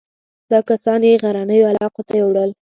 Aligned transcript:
دا 0.51 0.59
کسان 0.69 0.99
یې 1.07 1.19
غرنیو 1.23 1.69
علاقو 1.71 2.01
ته 2.07 2.13
یووړل. 2.19 2.51